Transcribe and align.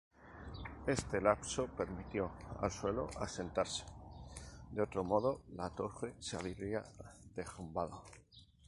Este 0.87 1.21
lapso 1.21 1.67
permitió 1.67 2.31
al 2.59 2.71
suelo 2.71 3.07
asentarse: 3.19 3.85
de 4.71 4.81
otro 4.81 5.03
modo, 5.03 5.43
la 5.49 5.69
torre 5.75 6.15
se 6.17 6.37
habría 6.37 6.81
derrumbado. 7.35 8.01